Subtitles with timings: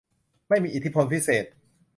[0.47, 1.45] ไม่มีอิทธิพลพิเศษ